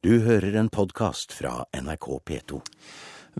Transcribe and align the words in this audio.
Du 0.00 0.14
hører 0.24 0.54
en 0.56 0.70
podkast 0.72 1.34
fra 1.36 1.66
NRK 1.76 2.06
P2. 2.24 2.58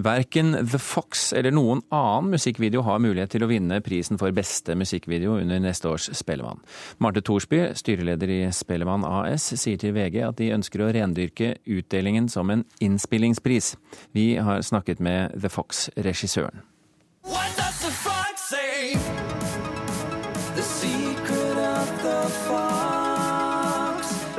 Verken 0.05 0.53
The 0.61 0.77
Fox 0.77 1.31
eller 1.33 1.55
noen 1.57 1.81
annen 1.89 2.35
musikkvideo 2.35 2.83
har 2.85 3.01
mulighet 3.01 3.33
til 3.33 3.47
å 3.47 3.49
vinne 3.49 3.79
prisen 3.81 4.21
for 4.21 4.37
beste 4.37 4.77
musikkvideo 4.77 5.39
under 5.41 5.63
neste 5.65 5.89
års 5.89 6.11
Spellemann. 6.21 6.61
Marte 7.01 7.23
Thorsby, 7.25 7.63
styreleder 7.81 8.35
i 8.35 8.41
Spellemann 8.53 9.09
AS, 9.09 9.49
sier 9.57 9.81
til 9.81 9.97
VG 9.97 10.21
at 10.27 10.37
de 10.37 10.53
ønsker 10.59 10.85
å 10.85 10.91
rendyrke 10.93 11.55
utdelingen 11.65 12.29
som 12.29 12.53
en 12.53 12.67
innspillingspris. 12.85 13.73
Vi 14.13 14.35
har 14.37 14.61
snakket 14.61 15.01
med 15.01 15.41
The 15.41 15.49
Fox-regissøren. 15.49 16.61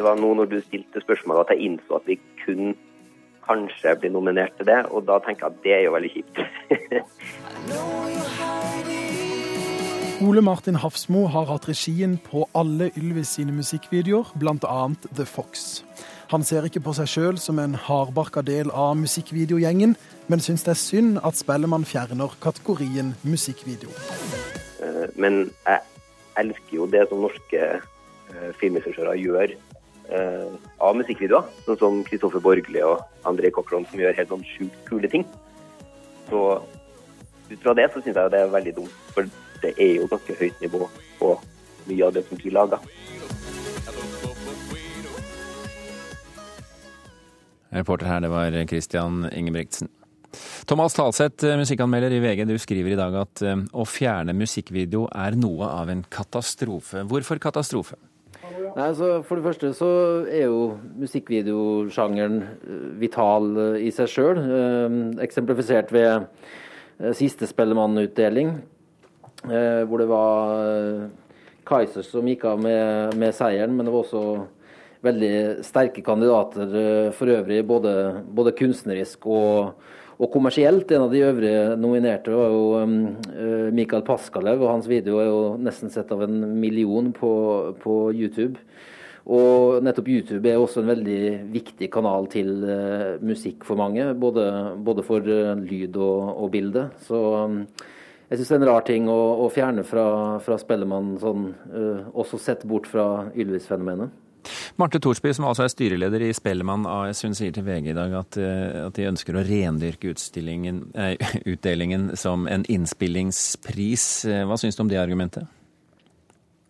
Det 0.02 0.08
var 0.08 0.18
nå 0.18 0.32
når 0.34 0.48
du 0.50 0.56
stilte 0.66 0.98
spørsmålet 1.04 1.44
at 1.44 1.52
jeg 1.54 1.62
innså 1.68 1.92
at 2.00 2.08
vi 2.10 2.16
kun 2.42 2.72
kanskje 3.46 3.92
blir 4.02 4.10
nominert 4.10 4.58
til 4.58 4.66
det, 4.66 4.90
og 4.90 5.06
da 5.06 5.22
tenker 5.22 5.46
jeg 5.46 5.54
at 5.54 5.62
det 5.62 5.74
er 5.76 5.86
jo 5.86 5.94
veldig 5.94 6.12
kjipt. 6.16 6.42
Ole 10.26 10.42
Martin 10.42 10.82
Hafsmo 10.82 11.30
har 11.30 11.46
hatt 11.54 11.70
regien 11.70 12.18
på 12.18 12.50
alle 12.58 12.90
Ylvis 12.98 13.38
sine 13.38 13.54
musikkvideoer, 13.54 14.34
bl.a. 14.42 14.90
The 15.14 15.30
Fox. 15.30 15.86
Han 16.34 16.42
ser 16.50 16.66
ikke 16.66 16.82
på 16.82 16.98
seg 16.98 17.06
sjøl 17.14 17.38
som 17.38 17.62
en 17.62 17.78
hardbarka 17.78 18.42
del 18.42 18.74
av 18.74 18.98
musikkvideogjengen, 19.06 19.94
men 20.34 20.40
syns 20.42 20.66
det 20.66 20.74
er 20.74 20.82
synd 20.82 21.22
at 21.22 21.38
Spellemann 21.38 21.86
fjerner 21.86 22.34
kategorien 22.42 23.14
musikkvideo. 23.22 23.94
Eh, 24.82 25.14
Men 25.14 25.54
jeg 25.68 25.82
elsker 26.42 26.74
jo 26.82 26.90
det 26.90 27.06
som 27.10 27.22
norske 27.22 27.78
eh, 27.78 28.50
filmregissører 28.58 29.14
gjør 29.22 29.54
eh, 30.10 30.50
av 30.82 30.98
musikkvideoer, 30.98 31.48
sånn 31.68 31.80
som 31.82 32.02
Kristoffer 32.08 32.44
Borgli 32.44 32.82
og 32.86 33.04
André 33.30 33.52
Cochran, 33.54 33.86
som 33.92 34.02
gjør 34.02 34.18
helt 34.18 34.34
sånn 34.34 34.48
sjukt 34.48 34.82
kule 34.90 35.12
ting. 35.12 35.26
Så 36.30 36.42
ut 37.52 37.62
fra 37.62 37.76
det 37.78 37.90
så 37.92 38.02
syns 38.02 38.18
jeg 38.18 38.34
det 38.34 38.42
er 38.42 38.54
veldig 38.54 38.76
dumt, 38.80 39.00
for 39.14 39.30
det 39.62 39.74
er 39.78 39.98
jo 40.00 40.10
ganske 40.12 40.36
høyt 40.40 40.62
nivå 40.64 40.88
på 41.20 41.32
mye 41.90 42.06
av 42.08 42.14
det 42.16 42.26
som 42.28 42.40
blir 42.40 42.56
laga. 42.56 42.82
Reporter 47.72 48.10
her, 48.10 48.20
det 48.20 48.32
var 48.32 48.56
Christian 48.68 49.26
Ingebrigtsen. 49.32 49.90
Thomas 50.66 50.94
Talseth, 50.96 51.44
musikkanmelder 51.60 52.14
i 52.16 52.20
VG, 52.24 52.46
du 52.48 52.56
skriver 52.60 52.94
i 52.94 53.00
dag 53.00 53.16
at 53.20 53.42
eh, 53.44 53.64
å 53.76 53.84
fjerne 53.88 54.36
musikkvideo 54.38 55.08
er 55.12 55.36
noe 55.40 55.68
av 55.68 55.92
en 55.92 56.04
katastrofe. 56.08 57.04
Hvorfor 57.08 57.42
katastrofe? 57.44 57.98
Nei, 58.72 58.88
altså 58.88 59.20
For 59.28 59.36
det 59.36 59.46
første 59.46 59.74
så 59.76 59.90
er 60.32 60.46
jo 60.48 60.78
musikkvideosjangeren 61.02 62.38
eh, 62.44 62.86
vital 63.02 63.50
eh, 63.60 63.80
i 63.88 63.92
seg 63.96 64.12
sjøl. 64.12 64.40
Eksemplifisert 65.24 65.92
ved 65.92 66.12
eh, 66.22 67.12
siste 67.18 67.50
Spellemannutdeling, 67.50 68.54
eh, 69.50 69.84
hvor 69.90 70.00
det 70.00 70.08
var 70.12 70.56
eh, 70.62 71.04
Kaizers 71.68 72.10
som 72.14 72.28
gikk 72.28 72.48
av 72.48 72.64
med, 72.64 73.18
med 73.20 73.36
seieren, 73.36 73.76
men 73.76 73.88
det 73.88 73.94
var 73.94 74.06
også 74.06 74.24
veldig 75.06 75.34
sterke 75.66 76.04
kandidater 76.06 76.76
eh, 76.78 77.10
for 77.18 77.32
øvrig, 77.34 77.62
både, 77.68 77.96
både 78.32 78.56
kunstnerisk 78.58 79.28
og, 79.28 79.74
og 80.22 80.30
kommersielt. 80.30 80.92
En 80.94 81.08
av 81.08 81.14
de 81.14 81.24
øvrige 81.26 81.76
nominerte 81.82 82.34
var 82.36 82.54
jo 82.54 82.64
eh, 82.78 83.70
Mikael 83.74 84.06
Paskalev, 84.06 84.62
og 84.62 84.76
hans 84.76 84.90
video 84.90 85.20
er 85.22 85.30
jo 85.30 85.44
nesten 85.62 85.94
sett 85.94 86.12
av 86.14 86.26
en 86.28 86.44
million 86.62 87.10
på, 87.16 87.32
på 87.82 87.96
YouTube. 88.14 88.62
Og 89.32 89.82
nettopp 89.86 90.10
YouTube 90.10 90.50
er 90.50 90.58
også 90.58 90.82
en 90.82 90.90
veldig 90.90 91.22
viktig 91.54 91.92
kanal 91.94 92.26
til 92.34 92.64
uh, 92.66 93.20
musikk 93.22 93.62
for 93.68 93.78
mange, 93.78 94.08
både, 94.18 94.46
både 94.82 95.06
for 95.06 95.22
uh, 95.22 95.54
lyd 95.62 96.00
og, 96.02 96.32
og 96.42 96.50
bilde. 96.56 96.88
Så 97.06 97.20
um, 97.46 97.60
jeg 98.32 98.40
syns 98.40 98.50
det 98.50 98.56
er 98.58 98.64
en 98.64 98.68
rar 98.72 98.88
ting 98.88 99.12
å, 99.14 99.20
å 99.46 99.52
fjerne 99.54 99.86
fra, 99.86 100.08
fra 100.42 100.58
Spellemann, 100.58 101.14
sånn, 101.22 101.52
uh, 101.70 102.10
også 102.18 102.42
sett 102.42 102.66
bort 102.66 102.90
fra 102.90 103.28
Ylvis-fenomenet. 103.38 104.21
Marte 104.80 105.00
Thorsby, 105.04 105.34
som 105.36 105.46
altså 105.50 105.66
er 105.66 105.72
styreleder 105.74 106.24
i 106.24 106.34
Spellemann 106.36 106.86
AS, 106.88 107.22
hun 107.26 107.36
sier 107.36 107.52
til 107.56 107.66
VG 107.68 107.92
i 107.92 107.96
dag 107.98 108.14
at, 108.22 108.38
eh, 108.40 108.86
at 108.86 108.96
de 108.96 109.08
ønsker 109.10 109.36
å 109.36 109.44
rendyrke 109.44 110.14
eh, 110.14 111.34
utdelingen 111.54 112.12
som 112.16 112.48
en 112.48 112.64
innspillingspris. 112.64 114.06
Eh, 114.26 114.46
Hva 114.48 114.58
syns 114.60 114.80
du 114.80 114.86
om 114.86 114.92
det 114.92 115.02
argumentet? 115.02 115.44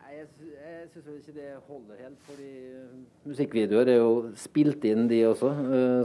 Nei, 0.02 0.18
Jeg, 0.18 0.28
jeg 0.50 0.90
ikke 1.22 1.38
det 1.38 1.54
holder 1.68 2.02
helt, 2.02 2.18
fordi 2.26 2.50
eh, 2.50 2.98
musikkvideoer 3.30 3.94
er 3.94 4.02
jo 4.02 4.12
spilt 4.36 4.90
inn, 4.90 5.08
de 5.12 5.22
også. 5.30 5.54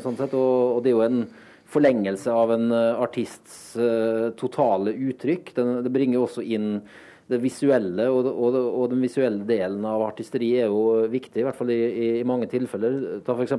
sånn 0.04 0.20
sett, 0.20 0.36
og, 0.36 0.82
det 0.84 0.92
er 0.92 0.98
jo 0.98 1.06
en 1.06 1.26
forlengelse 1.66 2.30
av 2.30 2.52
en 2.54 2.70
artists 2.76 3.72
totale 4.38 4.92
uttrykk. 5.08 5.50
Det 5.56 5.90
bringer 5.90 6.20
også 6.22 6.44
inn 6.44 6.76
det 7.26 7.40
visuelle, 7.42 8.06
og, 8.12 8.28
og, 8.30 8.56
og 8.56 8.90
den 8.92 9.02
visuelle 9.02 9.42
delen 9.48 9.84
av 9.88 10.04
artisteri 10.06 10.52
er 10.60 10.70
jo 10.70 11.08
viktig, 11.10 11.40
i 11.42 11.46
hvert 11.46 11.58
fall 11.58 11.72
i, 11.74 11.80
i, 11.88 12.08
i 12.20 12.26
mange 12.28 12.46
tilfeller. 12.50 13.20
Ta 13.26 13.34
f.eks. 13.34 13.56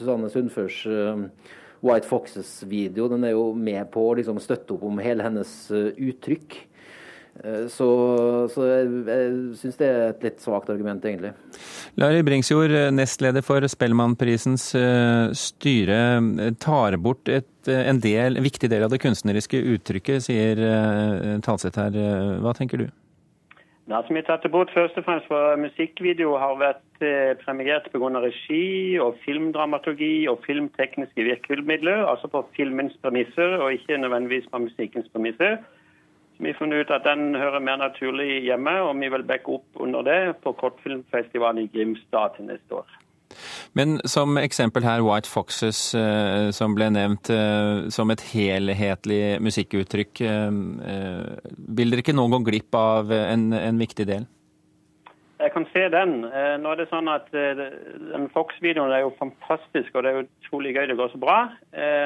Susanne 0.00 0.30
Sundførs 0.32 0.80
eh, 0.90 1.22
White 1.86 2.10
Foxes-video. 2.10 3.06
Den 3.12 3.28
er 3.28 3.36
jo 3.36 3.52
med 3.54 3.86
på 3.94 4.02
å 4.02 4.16
liksom, 4.18 4.40
støtte 4.42 4.74
opp 4.74 4.88
om 4.88 4.98
hele 5.02 5.26
hennes 5.26 5.52
eh, 5.70 5.92
uttrykk. 6.10 6.58
Eh, 7.44 7.66
Så, 7.70 7.88
så 8.50 8.66
jeg, 8.66 8.86
jeg 9.06 9.32
syns 9.60 9.78
det 9.78 9.88
er 9.88 10.04
et 10.10 10.24
litt 10.26 10.42
svakt 10.42 10.70
argument, 10.72 11.04
egentlig. 11.04 11.32
Larry 12.00 12.22
Bringsjord, 12.26 12.74
eh, 12.74 12.90
nestleder 12.94 13.44
for 13.46 13.64
Spellemannprisens 13.70 14.70
eh, 14.78 15.34
styre, 15.38 16.00
tar 16.62 16.98
bort 17.02 17.30
et, 17.30 17.50
en, 17.68 18.00
del, 18.02 18.38
en 18.38 18.46
viktig 18.46 18.70
del 18.70 18.86
av 18.86 18.94
det 18.94 19.02
kunstneriske 19.02 19.60
uttrykket, 19.74 20.24
sier 20.24 20.62
Talseth 21.44 21.78
her. 21.78 21.94
Hva 22.42 22.54
tenker 22.56 22.82
du? 22.82 22.88
Det 23.88 23.98
som 24.04 24.18
er 24.20 24.24
tatt 24.26 24.44
bort 24.52 24.72
først 24.74 24.98
og 25.00 25.04
fremst 25.06 25.28
for 25.30 25.56
musikkvideo 25.60 26.34
har 26.40 26.58
vært 26.60 27.04
premiert 27.40 27.86
pga. 27.92 28.20
regi 28.20 28.98
og 29.00 29.16
filmdramaturgi 29.24 30.28
og 30.28 30.42
filmtekniske 30.44 31.24
virkemidler, 31.24 32.04
altså 32.04 32.28
på 32.28 32.44
filmens 32.56 32.96
premisser 33.04 33.56
og 33.60 33.72
ikke 33.72 34.00
nødvendigvis 34.00 34.48
på 34.52 34.60
musikkens 34.64 35.08
premisser. 35.12 35.60
Vi 36.38 36.54
fant 36.54 36.74
ut 36.74 36.90
at 36.94 37.02
den 37.06 37.34
hører 37.34 37.58
mer 37.58 37.80
naturlig 37.80 38.44
hjemme, 38.46 38.76
og 38.86 38.94
vi 39.00 39.10
vil 39.10 39.26
backe 39.26 39.58
opp 39.58 39.82
under 39.82 40.06
det 40.06 40.20
på 40.44 40.54
kortfilmfestivalen 40.60 41.64
i 41.64 41.70
Grimstad 41.72 42.36
til 42.36 42.50
neste 42.52 42.78
år. 42.78 42.98
Men 43.76 43.98
som 44.08 44.38
eksempel 44.40 44.86
her, 44.86 45.02
White 45.04 45.28
Foxes, 45.30 45.80
eh, 45.98 46.48
som 46.54 46.74
ble 46.78 46.88
nevnt 46.94 47.30
eh, 47.32 47.88
som 47.92 48.10
et 48.14 48.24
helhetlig 48.32 49.38
musikkuttrykk. 49.44 50.22
eh, 50.24 50.50
Vil 51.76 51.92
dere 51.92 52.04
ikke 52.04 52.16
nå 52.16 52.28
gå 52.32 52.42
glipp 52.48 52.78
av 52.78 53.12
en, 53.12 53.52
en 53.52 53.80
viktig 53.80 54.08
del? 54.08 54.28
Jeg 55.38 55.52
kan 55.54 55.68
se 55.70 55.84
den. 55.94 56.16
Nå 56.58 56.70
er 56.72 56.80
det 56.80 56.88
sånn 56.90 57.06
at 57.12 57.28
den 57.30 58.24
Fox-videoen 58.34 58.90
er 58.90 59.04
jo 59.04 59.12
fantastisk, 59.20 59.92
og 59.94 60.02
det 60.02 60.10
er 60.10 60.16
jo 60.16 60.24
utrolig 60.24 60.72
gøy 60.74 60.88
det 60.90 60.96
går 60.98 61.12
så 61.12 61.20
bra. 61.22 61.36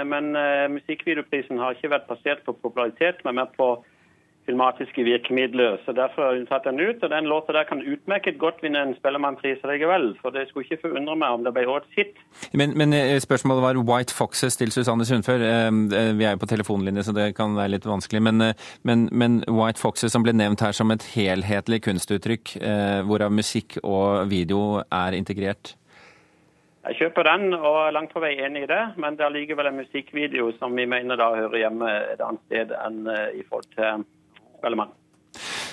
Men 0.04 0.36
musikkvideoprisen 0.74 1.56
har 1.62 1.72
ikke 1.72 1.94
vært 1.94 2.10
basert 2.10 2.42
på 2.44 2.52
popularitet, 2.60 3.24
men 3.24 3.38
mer 3.38 3.48
på 3.56 3.70
filmatiske 4.46 5.04
virkemidler. 5.04 5.78
Så 5.84 5.92
derfor 5.92 6.22
har 6.22 6.34
hun 6.34 6.46
tatt 6.46 6.64
den 6.64 6.80
ut. 6.80 7.02
Og 7.02 7.10
den 7.10 7.28
låta 7.30 7.52
der 7.52 7.64
kan 7.68 7.82
utmerket 7.82 8.38
godt 8.38 8.62
vinne 8.62 8.82
en 8.82 8.94
Spellemannpris 8.98 9.62
likevel. 9.68 10.16
For 10.22 10.34
det 10.34 10.48
skulle 10.48 10.66
ikke 10.66 10.88
forundre 10.88 11.16
meg 11.16 11.36
om 11.36 11.44
det 11.46 11.54
ble 11.54 11.66
årets 11.70 11.96
hit. 11.96 12.16
Men, 12.52 12.74
men 12.78 12.94
eh, 12.96 13.18
spørsmålet 13.22 13.62
var 13.62 13.82
White 13.90 14.14
Foxes 14.14 14.56
til 14.58 14.72
Susanne 14.74 15.06
Sundfør. 15.06 15.44
Eh, 15.46 15.66
eh, 15.66 16.12
Vi 16.18 16.24
er 16.24 16.34
jo 16.34 16.42
på 16.42 16.50
telefonlinje, 16.50 17.02
så 17.06 17.14
det 17.16 17.34
kan 17.38 17.56
være 17.56 17.76
litt 17.76 17.86
vanskelig. 17.86 18.22
Men, 18.22 18.52
men, 18.82 19.08
men 19.12 19.42
White 19.48 19.80
Foxes 19.80 20.12
som 20.12 20.26
ble 20.26 20.34
nevnt 20.34 20.64
her 20.64 20.74
som 20.74 20.90
et 20.90 21.04
helhetlig 21.14 21.82
kunstuttrykk, 21.86 22.56
hvorav 23.06 23.32
musikk 23.32 23.78
og 23.82 24.28
video 24.30 24.82
er 24.82 25.16
integrert. 25.16 25.74
Jeg 26.82 26.98
kjøper 26.98 27.26
den 27.28 27.54
og 27.54 27.76
er 27.84 27.94
langt 27.94 28.10
på 28.14 28.20
vei 28.22 28.32
enig 28.42 28.64
i 28.64 28.70
det, 28.70 28.80
men 28.98 29.14
det 29.16 29.24
er 29.24 29.34
likevel 29.34 29.70
en 29.70 29.78
musikkvideo 29.78 30.50
som 30.58 30.74
vi 30.74 30.86
mener 30.90 31.18
da 31.18 31.28
hører 31.36 31.60
hjemme 31.60 31.90
et 32.14 32.24
annet 32.24 32.42
sted 32.48 32.74
enn 32.82 33.04
i 33.38 33.44
forhold 33.46 33.68
til 33.76 34.02
Spellemann. 34.62 34.94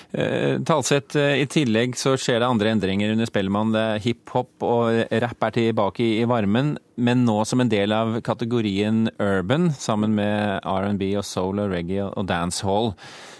Eh, 0.10 0.58
Talseth, 0.66 1.14
eh, 1.22 1.44
i 1.44 1.48
tillegg 1.48 1.94
så 2.00 2.16
skjer 2.18 2.42
det 2.42 2.50
andre 2.50 2.74
endringer 2.74 3.14
under 3.14 3.30
Spellemann. 3.30 3.78
Hiphop 4.02 4.66
og 4.66 5.04
rapp 5.24 5.50
er 5.50 5.58
tilbake 5.62 6.12
i, 6.18 6.28
varmen, 6.28 6.76
men 6.98 7.26
nå 7.28 7.40
som 7.46 7.62
en 7.62 7.72
del 7.72 7.94
av 7.94 8.18
kategorien 8.26 9.06
urban, 9.22 9.70
sammen 9.78 10.18
med 10.18 10.66
R&B 10.66 11.14
og 11.22 11.28
soul 11.30 11.62
og 11.62 11.76
reggae 11.78 12.10
og 12.10 12.26
dancehall. 12.28 12.96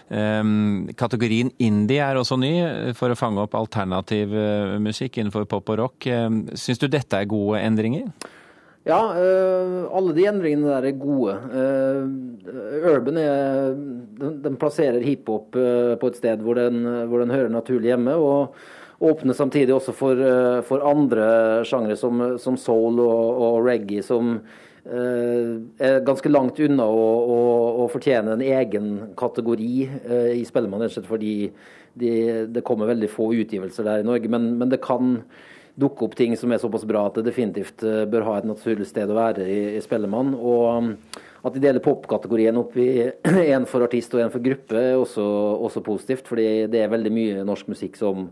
Um, 0.10 0.90
kategorien 0.98 1.52
indie 1.62 2.02
er 2.02 2.18
også 2.18 2.40
ny, 2.42 2.56
eh, 2.66 2.94
for 2.98 3.14
å 3.14 3.18
fange 3.18 3.44
opp 3.44 3.54
alternativ 3.54 4.34
eh, 4.34 4.80
musikk 4.82 5.20
innenfor 5.20 5.46
pop 5.50 5.70
og 5.70 5.78
rock. 5.84 6.08
Um, 6.10 6.48
Syns 6.58 6.82
du 6.82 6.88
dette 6.90 7.14
er 7.14 7.30
gode 7.30 7.62
endringer? 7.62 8.08
Ja, 8.88 9.00
eh, 9.20 9.86
alle 9.92 10.14
de 10.16 10.26
endringene 10.30 10.72
der 10.72 10.88
er 10.88 11.00
gode. 11.00 11.36
Eh, 11.52 12.88
Urban 12.90 13.20
er, 13.20 13.74
den, 14.20 14.38
den 14.46 14.56
plasserer 14.60 15.04
hiphop 15.04 15.58
eh, 15.60 15.96
på 16.00 16.12
et 16.12 16.20
sted 16.20 16.46
hvor 16.46 16.56
den, 16.56 16.86
hvor 17.12 17.20
den 17.20 17.34
hører 17.36 17.52
naturlig 17.54 17.94
hjemme. 17.94 18.16
Og, 18.16 18.56
åpner 19.00 19.32
samtidig 19.32 19.72
også 19.72 19.94
for, 19.96 20.20
for 20.68 20.82
andre 20.84 21.28
sjangre 21.64 21.96
som, 21.96 22.20
som 22.36 22.58
soul 22.60 22.98
og, 23.00 23.38
og 23.46 23.60
reggae, 23.64 24.04
som 24.04 24.34
er 24.84 26.02
ganske 26.04 26.28
langt 26.28 26.60
unna 26.60 26.84
å, 26.84 27.06
å, 27.32 27.38
å 27.80 27.86
fortjene 27.94 28.34
en 28.36 28.44
egen 28.44 28.90
kategori 29.20 29.72
eh, 29.86 30.34
i 30.42 30.44
Spellemann, 30.44 30.84
rett 30.84 30.92
og 30.92 30.98
slett 30.98 31.08
fordi 31.08 31.34
de, 31.96 32.12
det 32.52 32.66
kommer 32.68 32.92
veldig 32.92 33.08
få 33.14 33.30
utgivelser 33.40 33.88
der 33.88 34.04
i 34.04 34.10
Norge. 34.10 34.28
Men, 34.36 34.52
men 34.60 34.76
det 34.76 34.82
kan 34.84 35.22
dukke 35.80 36.06
opp 36.06 36.16
ting 36.20 36.36
som 36.38 36.52
er 36.52 36.62
såpass 36.62 36.86
bra 36.88 37.06
at 37.08 37.18
det 37.20 37.30
definitivt 37.30 37.84
eh, 37.88 38.04
bør 38.10 38.28
ha 38.28 38.38
et 38.40 38.48
naturlig 38.48 38.88
sted 38.90 39.10
å 39.10 39.18
være 39.18 39.48
i, 39.48 39.60
i 39.78 39.82
Spellemann. 39.84 40.34
Og 40.36 40.64
um, 40.76 40.94
at 41.46 41.56
de 41.56 41.64
deler 41.64 41.84
popkategorien 41.84 42.58
opp 42.60 42.76
i 42.80 42.90
én 43.54 43.68
for 43.70 43.86
artist 43.86 44.16
og 44.16 44.24
én 44.26 44.34
for 44.34 44.44
gruppe, 44.44 44.76
er 44.76 45.00
også, 45.00 45.26
også, 45.70 45.84
positivt. 45.86 46.28
fordi 46.28 46.68
det 46.72 46.84
er 46.84 46.92
veldig 46.92 47.14
mye 47.16 47.46
norsk 47.48 47.72
musikk 47.72 48.00
som 48.00 48.28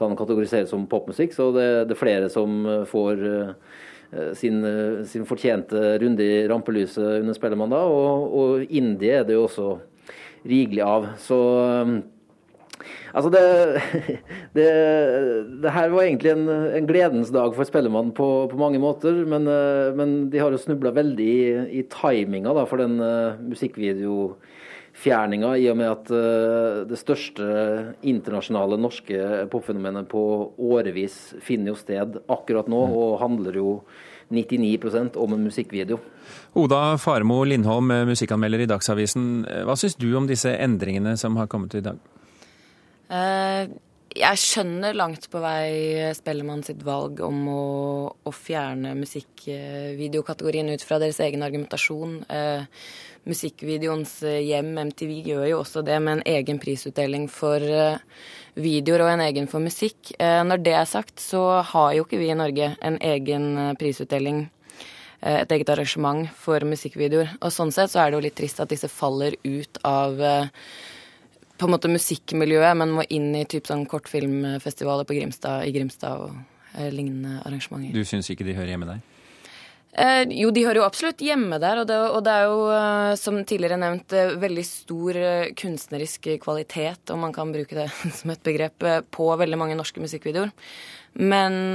kan 0.00 0.16
kategoriseres 0.16 0.72
som 0.72 0.86
popmusikk. 0.88 1.34
Så 1.36 1.50
det, 1.56 1.68
det 1.88 1.96
er 1.96 2.02
flere 2.02 2.32
som 2.32 2.60
eh, 2.66 2.84
får 2.88 3.24
uh, 3.26 3.76
sin, 4.34 4.58
sin, 5.06 5.22
fortjente 5.28 5.94
runde 6.02 6.24
i 6.24 6.46
rampelyset 6.50 7.20
under 7.20 7.36
Spellemann 7.36 7.72
da. 7.72 7.84
Og, 7.86 8.38
og 8.40 8.64
indie 8.66 9.20
er 9.20 9.28
det 9.28 9.38
jo 9.38 9.44
også 9.46 9.68
rigelig 10.48 10.82
av. 10.82 11.12
Så 11.22 11.38
um, 11.86 12.00
Altså 13.10 13.26
det, 13.34 13.42
det, 14.56 14.68
det, 15.62 15.70
her 15.74 15.88
var 15.92 16.02
egentlig 16.04 16.30
en, 16.34 16.48
en 16.48 16.88
gledens 16.88 17.30
dag 17.34 17.54
for 17.56 17.64
Spellemann 17.66 18.12
på, 18.16 18.48
på 18.50 18.56
mange 18.60 18.78
måter. 18.82 19.12
Men, 19.28 19.42
eh, 19.50 19.96
men, 19.96 20.30
de 20.30 20.38
har 20.42 20.50
jo 20.54 20.58
snubla 20.60 20.90
veldig 20.96 21.26
i, 21.26 21.40
i 21.80 21.82
timinga 21.90 22.52
da, 22.56 22.64
for 22.70 22.76
den 22.82 22.94
uh, 23.02 23.38
musikkvideofjerninga, 23.50 25.50
i 25.58 25.70
og 25.72 25.76
med 25.80 25.88
at 25.90 26.06
uh, 26.14 26.86
det 26.88 26.98
største 27.00 27.44
internasjonale 28.06 28.76
norske 28.80 29.18
popfenomenet 29.50 30.04
på 30.10 30.22
årevis 30.70 31.16
finner 31.42 31.68
jo 31.72 31.76
sted 31.80 32.08
akkurat 32.30 32.66
nå, 32.70 32.80
mm. 32.86 32.92
og 33.02 33.20
handler 33.24 33.54
jo 33.58 33.70
99% 34.30 35.18
om 35.18 35.30
en 35.34 35.46
musikkvideo. 35.48 35.98
Oda 36.60 36.80
Faremo 37.02 37.38
Lindholm, 37.42 37.90
musikkanmelder 38.06 38.60
i 38.62 38.70
Dagsavisen. 38.70 39.24
Hva 39.66 39.74
syns 39.74 39.98
du 39.98 40.14
om 40.14 40.30
disse 40.30 40.50
endringene 40.54 41.18
som 41.18 41.34
har 41.40 41.50
kommet 41.50 41.74
i 41.74 41.82
dag? 41.82 41.98
Eh, 43.10 43.70
jeg 44.10 44.38
skjønner 44.42 44.96
langt 44.98 45.28
på 45.30 45.38
vei 45.42 46.10
Spellemann 46.18 46.64
sitt 46.66 46.82
valg 46.86 47.20
om 47.22 47.44
å, 47.50 47.64
å 48.26 48.32
fjerne 48.34 48.96
musikkvideokategorien 48.98 50.70
ut 50.72 50.82
fra 50.82 50.98
deres 51.02 51.20
egen 51.22 51.44
argumentasjon. 51.46 52.16
Eh, 52.26 52.66
musikkvideoens 53.30 54.16
hjem, 54.24 54.72
MTV, 54.88 55.14
gjør 55.30 55.48
jo 55.52 55.60
også 55.60 55.84
det 55.86 55.98
med 56.02 56.18
en 56.18 56.26
egen 56.38 56.58
prisutdeling 56.62 57.28
for 57.30 57.62
eh, 57.62 57.98
videoer 58.58 59.04
og 59.04 59.12
en 59.14 59.24
egen 59.26 59.50
for 59.50 59.62
musikk. 59.62 60.14
Eh, 60.18 60.40
når 60.46 60.64
det 60.64 60.74
er 60.78 60.88
sagt, 60.90 61.20
så 61.22 61.60
har 61.72 61.92
jo 61.94 62.06
ikke 62.06 62.20
vi 62.20 62.30
i 62.32 62.38
Norge 62.38 62.72
en 62.80 62.98
egen 63.12 63.50
eh, 63.58 63.74
prisutdeling. 63.78 64.48
Eh, 65.20 65.42
et 65.42 65.52
eget 65.54 65.70
arrangement 65.70 66.26
for 66.34 66.66
musikkvideoer. 66.66 67.36
Og 67.40 67.54
sånn 67.54 67.74
sett 67.74 67.92
så 67.92 68.02
er 68.02 68.10
det 68.10 68.18
jo 68.18 68.26
litt 68.26 68.38
trist 68.40 68.62
at 68.62 68.72
disse 68.72 68.90
faller 68.90 69.38
ut 69.44 69.82
av 69.86 70.18
på 71.60 71.68
en 71.68 71.74
måte 71.76 71.92
musikkmiljøet, 71.92 72.72
men 72.80 72.96
må 72.96 73.04
inn 73.12 73.30
i 73.36 73.46
typ 73.48 73.68
sånn 73.68 73.86
kortfilmfestivaler 73.90 75.08
på 75.08 75.16
Grimstad, 75.18 75.68
i 75.68 75.74
Grimstad 75.76 76.24
og 76.24 76.34
eh, 76.74 76.88
lignende 76.88 77.42
arrangementer. 77.44 77.94
Du 77.94 78.08
syns 78.08 78.32
ikke 78.32 78.48
de 78.48 78.56
hører 78.56 78.74
hjemme 78.74 78.88
der? 78.88 79.02
Eh, 79.92 80.22
jo, 80.38 80.52
de 80.54 80.62
hører 80.62 80.78
jo 80.78 80.86
absolutt 80.86 81.22
hjemme 81.24 81.58
der, 81.58 81.80
og 81.82 81.88
det, 81.90 81.96
og 82.14 82.22
det 82.22 82.34
er 82.34 82.44
jo, 82.46 82.60
eh, 82.76 83.14
som 83.18 83.40
tidligere 83.42 83.80
nevnt, 83.80 84.14
eh, 84.14 84.36
veldig 84.38 84.64
stor 84.66 85.18
kunstnerisk 85.58 86.28
kvalitet, 86.44 87.10
om 87.10 87.26
man 87.26 87.34
kan 87.34 87.50
bruke 87.50 87.74
det 87.74 87.88
som 88.20 88.30
et 88.30 88.44
begrep, 88.46 88.86
på 89.10 89.28
veldig 89.42 89.58
mange 89.58 89.78
norske 89.78 90.02
musikkvideoer. 90.02 90.52
Men 91.18 91.74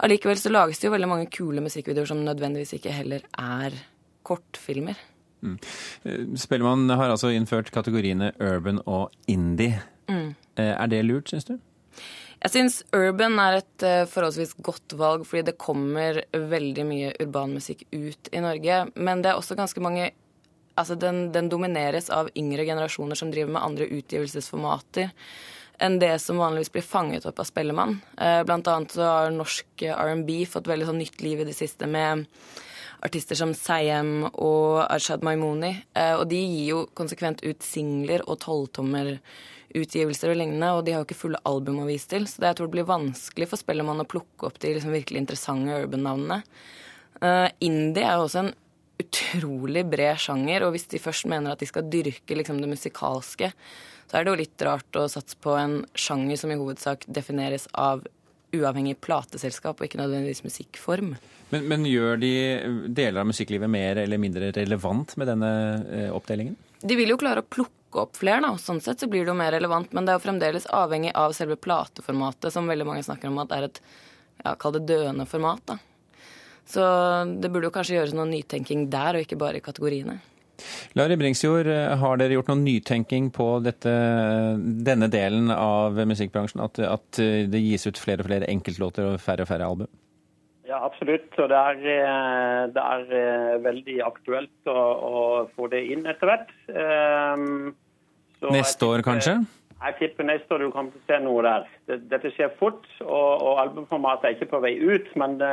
allikevel 0.00 0.38
så 0.40 0.48
lages 0.48 0.80
det 0.80 0.88
jo 0.88 0.94
veldig 0.94 1.10
mange 1.10 1.28
kule 1.28 1.60
musikkvideoer 1.60 2.08
som 2.08 2.22
nødvendigvis 2.24 2.78
ikke 2.78 2.94
heller 2.96 3.26
er 3.36 3.76
kortfilmer. 4.24 4.96
Mm. 5.42 5.58
Eh, 6.04 6.24
Spellemann 6.38 6.90
har 6.90 7.10
altså 7.10 7.32
innført 7.34 7.72
kategoriene 7.74 8.32
urban 8.40 8.80
og 8.86 9.12
indie. 9.30 9.82
Mm. 10.10 10.34
Eh, 10.56 10.72
er 10.72 10.90
det 10.90 11.04
lurt, 11.06 11.32
syns 11.32 11.48
du? 11.48 11.56
Jeg 12.42 12.50
syns 12.50 12.80
urban 12.96 13.38
er 13.38 13.60
et 13.60 13.84
uh, 13.86 14.08
forholdsvis 14.10 14.56
godt 14.66 14.96
valg, 14.98 15.22
fordi 15.28 15.44
det 15.46 15.60
kommer 15.62 16.24
veldig 16.34 16.86
mye 16.88 17.12
urban 17.22 17.54
musikk 17.54 17.84
ut 17.92 18.30
i 18.34 18.42
Norge. 18.42 18.80
Men 18.96 19.22
det 19.22 19.30
er 19.30 19.40
også 19.40 19.58
ganske 19.58 19.82
mange 19.82 20.10
Altså, 20.72 20.94
den, 20.96 21.26
den 21.34 21.50
domineres 21.52 22.06
av 22.08 22.30
yngre 22.32 22.64
generasjoner 22.64 23.18
som 23.20 23.28
driver 23.28 23.50
med 23.52 23.60
andre 23.60 23.84
utgivelsesformater 23.92 25.10
enn 25.84 25.98
det 26.00 26.14
som 26.24 26.40
vanligvis 26.40 26.72
blir 26.72 26.86
fanget 26.86 27.26
opp 27.28 27.42
av 27.42 27.44
Spellemann. 27.44 27.98
Blant 28.16 28.70
annet 28.72 28.94
så 28.96 29.04
har 29.04 29.34
norsk 29.36 29.84
R&B 29.84 30.30
fått 30.48 30.70
veldig 30.72 30.88
sånn 30.88 31.02
nytt 31.02 31.20
liv 31.20 31.42
i 31.44 31.46
det 31.50 31.52
siste 31.58 31.84
med 31.84 32.24
artister 33.02 33.38
som 33.38 33.54
Sayem 33.56 34.28
og 34.30 34.84
Arshad 34.86 35.24
Maimouni. 35.26 35.72
Eh, 35.98 36.14
og 36.16 36.28
de 36.30 36.38
gir 36.38 36.68
jo 36.70 36.82
konsekvent 36.98 37.42
ut 37.44 37.66
singler 37.66 38.24
og 38.28 38.40
tolvtommerutgivelser 38.44 40.32
og 40.32 40.38
lignende, 40.38 40.70
og 40.76 40.84
de 40.86 40.94
har 40.94 41.02
jo 41.02 41.08
ikke 41.08 41.20
fulle 41.24 41.42
album 41.48 41.82
å 41.82 41.88
vise 41.90 42.10
til, 42.12 42.28
så 42.30 42.42
det 42.42 42.52
jeg 42.52 42.60
tror 42.60 42.70
det 42.70 42.76
blir 42.78 42.90
vanskelig 42.90 43.50
for 43.50 43.62
Spellemann 43.62 44.04
å 44.04 44.08
plukke 44.08 44.48
opp 44.48 44.60
de 44.62 44.76
liksom 44.76 44.94
virkelig 44.94 45.24
interessante 45.24 45.82
urban-navnene. 45.84 46.42
Uh, 47.22 47.48
indie 47.62 48.02
er 48.02 48.18
jo 48.18 48.26
også 48.26 48.40
en 48.42 48.54
utrolig 49.02 49.84
bred 49.90 50.18
sjanger, 50.22 50.66
og 50.66 50.74
hvis 50.74 50.88
de 50.90 51.02
først 51.02 51.28
mener 51.30 51.54
at 51.54 51.62
de 51.62 51.68
skal 51.70 51.86
dyrke 51.90 52.36
liksom, 52.38 52.60
det 52.62 52.70
musikalske, 52.70 53.52
så 54.10 54.18
er 54.18 54.24
det 54.24 54.32
jo 54.32 54.40
litt 54.42 54.64
rart 54.66 54.98
å 54.98 55.08
satse 55.10 55.38
på 55.40 55.54
en 55.56 55.78
sjanger 55.98 56.38
som 56.38 56.52
i 56.52 56.58
hovedsak 56.60 57.06
defineres 57.08 57.68
av 57.72 58.04
uavhengig 58.56 58.98
plateselskap 59.04 59.80
og 59.80 59.86
ikke 59.86 60.00
nødvendigvis 60.00 60.44
musikkform. 60.44 61.14
Men, 61.52 61.68
men, 61.68 61.86
gjør 61.88 62.20
de 62.20 62.32
deler 62.88 63.22
av 63.22 63.28
musikklivet 63.28 63.70
mer 63.70 64.00
eller 64.02 64.20
mindre 64.20 64.52
relevant 64.56 65.16
med 65.20 65.28
denne 65.28 65.52
eh, 65.92 66.10
oppdelingen? 66.14 66.56
De 66.82 66.96
vil 66.98 67.12
jo 67.12 67.18
klare 67.20 67.44
å 67.44 67.48
plukke 67.48 68.02
opp 68.02 68.16
flere, 68.16 68.40
da. 68.44 68.54
Sånn 68.60 68.80
sett 68.84 69.02
så 69.02 69.08
blir 69.10 69.26
det 69.26 69.32
jo 69.32 69.38
mer 69.38 69.52
relevant. 69.54 69.92
Men 69.92 70.06
det 70.06 70.14
er 70.14 70.20
jo 70.20 70.24
fremdeles 70.26 70.68
avhengig 70.72 71.12
av 71.18 71.36
selve 71.36 71.58
plateformatet, 71.60 72.50
som 72.54 72.68
veldig 72.70 72.88
mange 72.88 73.04
snakker 73.06 73.30
om 73.30 73.40
at 73.44 73.52
er 73.56 73.68
et 73.68 73.82
ja, 74.42 74.54
kall 74.56 74.78
det 74.78 74.86
døende 74.88 75.28
format. 75.28 75.64
da. 75.74 75.78
Så 76.72 76.82
det 77.42 77.50
burde 77.52 77.68
jo 77.68 77.74
kanskje 77.74 77.98
gjøres 77.98 78.16
noe 78.16 78.30
nytenking 78.30 78.86
der, 78.92 79.18
og 79.18 79.26
ikke 79.26 79.40
bare 79.40 79.60
i 79.60 79.64
kategoriene. 79.64 80.18
Lari 80.98 81.16
Bringsjord, 81.20 81.70
eh, 81.70 81.96
har 81.98 82.20
dere 82.20 82.36
gjort 82.36 82.52
noen 82.52 82.64
nytenking 82.66 83.30
på 83.34 83.48
dette, 83.64 83.92
denne 84.86 85.08
delen 85.12 85.50
av 85.54 85.98
musikkbransjen? 86.08 86.62
At, 86.64 86.78
at, 86.84 87.22
det 87.52 87.64
gis 87.64 87.88
ut 87.88 88.00
flere 88.00 88.24
og 88.24 88.30
flere 88.30 88.48
enkeltlåter 88.52 89.12
og 89.12 89.20
færre 89.22 89.46
og 89.46 89.50
færre 89.50 89.68
album? 89.68 89.90
Ja, 90.72 90.78
absolutt. 90.86 91.32
Og 91.36 91.50
det 91.52 91.58
er, 91.58 91.80
eh, 91.92 92.60
det 92.72 92.82
er 92.82 93.16
eh, 93.18 93.56
veldig 93.64 93.96
aktuelt 94.06 94.70
å, 94.70 94.76
å, 95.08 95.24
få 95.56 95.68
det 95.72 95.82
inn 95.92 96.06
etter 96.08 96.30
hvert. 96.30 96.52
Um, 96.72 97.74
Neste 98.52 98.88
år, 98.88 99.04
kanskje? 99.06 99.36
Jeg 99.82 99.96
tipper 99.98 100.26
neste 100.28 100.54
år 100.54 100.62
du 100.62 100.70
kommer 100.70 100.94
til 100.94 101.02
å 101.02 101.08
se 101.08 101.18
noe 101.24 101.42
der. 101.42 101.66
Dette 102.10 102.30
skjer 102.36 102.52
fort, 102.60 102.86
og, 103.02 103.42
og 103.42 103.60
albumformatet 103.64 104.28
er 104.28 104.36
ikke 104.36 104.50
på 104.52 104.60
vei 104.62 104.76
ut. 104.78 105.08
Men 105.18 105.36
det, 105.40 105.50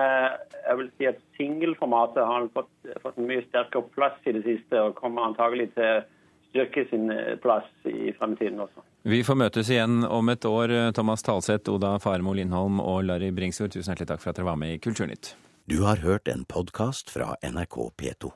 jeg 0.68 0.80
vil 0.82 0.92
si 1.00 1.10
at 1.10 1.20
singelformatet 1.40 2.22
har 2.30 2.46
fått, 2.54 2.72
fått, 3.02 3.18
en 3.18 3.30
mye 3.30 3.46
sterkere 3.48 3.90
plass 3.96 4.30
i 4.30 4.36
det 4.38 4.46
siste, 4.46 4.84
og 4.84 4.98
kommer 5.00 5.26
antagelig 5.32 5.72
til 5.74 5.88
å 5.98 6.04
styrke 6.52 6.86
sin 6.92 7.10
eh, 7.14 7.36
plass 7.42 7.68
i 7.90 8.14
fremtiden 8.18 8.62
også. 8.66 8.86
Vi 9.10 9.22
får 9.26 9.38
møtes 9.40 9.70
igjen 9.72 10.04
om 10.06 10.30
et 10.30 10.46
år. 10.46 10.76
Thomas 10.98 11.26
Talseth, 11.26 11.72
Oda 11.72 11.96
Faremo 12.04 12.36
Lindholm 12.38 12.82
og 12.84 13.06
Larry 13.10 13.32
Bringsfjord, 13.34 13.74
tusen 13.74 13.94
hjertelig 13.94 14.14
takk 14.14 14.26
for 14.26 14.34
at 14.34 14.42
dere 14.42 14.52
var 14.52 14.60
med 14.62 14.76
i 14.76 14.82
Kulturnytt. 14.84 15.34
Du 15.70 15.82
har 15.86 16.02
hørt 16.06 16.28
en 16.28 16.46
podkast 16.50 17.12
fra 17.14 17.36
NRK 17.46 17.82
P2. 17.98 18.34